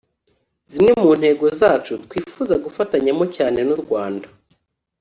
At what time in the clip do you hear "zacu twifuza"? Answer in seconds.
1.59-2.53